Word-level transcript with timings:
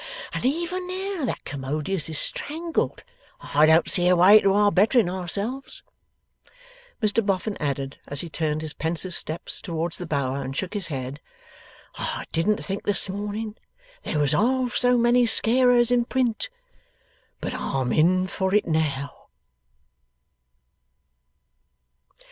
And 0.33 0.43
even 0.43 0.87
now 0.87 1.25
that 1.25 1.45
Commodious 1.45 2.09
is 2.09 2.17
strangled, 2.17 3.03
I 3.39 3.67
don't 3.67 3.87
see 3.87 4.07
a 4.07 4.15
way 4.15 4.41
to 4.41 4.51
our 4.51 4.71
bettering 4.71 5.07
ourselves.' 5.07 5.83
Mr 7.03 7.23
Boffin 7.23 7.55
added 7.57 7.99
as 8.07 8.21
he 8.21 8.27
turned 8.27 8.63
his 8.63 8.73
pensive 8.73 9.13
steps 9.13 9.61
towards 9.61 9.99
the 9.99 10.07
Bower 10.07 10.41
and 10.41 10.57
shook 10.57 10.73
his 10.73 10.87
head, 10.87 11.21
'I 11.97 12.25
didn't 12.31 12.65
think 12.65 12.83
this 12.85 13.09
morning 13.09 13.55
there 14.01 14.17
was 14.17 14.31
half 14.31 14.73
so 14.75 14.97
many 14.97 15.27
Scarers 15.27 15.91
in 15.91 16.05
Print. 16.05 16.49
But 17.39 17.53
I'm 17.53 17.91
in 17.93 18.25
for 18.25 18.55
it 18.55 18.65
now! 18.65 19.27